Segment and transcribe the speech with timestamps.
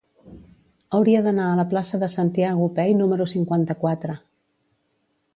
[0.99, 4.17] Hauria d'anar a la plaça de Santiago Pey número cinquanta-quatre.